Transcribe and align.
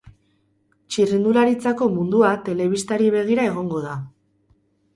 Txirrindularitzako 0.93 1.89
mundua 1.99 2.33
telebistari 2.49 3.13
begira 3.19 3.47
egongo 3.53 3.87
da. 3.87 3.95